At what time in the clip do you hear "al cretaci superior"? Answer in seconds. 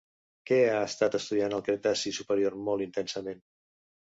1.59-2.59